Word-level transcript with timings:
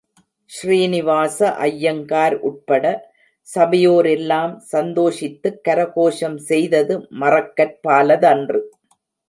ஸ்ரீனிவாச 0.51 1.39
ஐயங்கார் 1.65 2.35
உட்பட, 2.41 2.85
சபையோரெல்லாம் 3.47 4.55
சந்தோஷித்துக் 4.71 5.61
கரகோஷம் 5.69 6.39
செய்தது 6.49 6.95
மறக்கற்பாலதன்று. 7.19 8.61